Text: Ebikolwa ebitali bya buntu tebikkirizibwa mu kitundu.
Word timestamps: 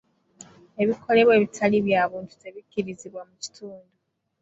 Ebikolwa 0.81 1.31
ebitali 1.37 1.77
bya 1.85 2.01
buntu 2.11 2.33
tebikkirizibwa 2.41 3.21
mu 3.29 3.35
kitundu. 3.43 3.91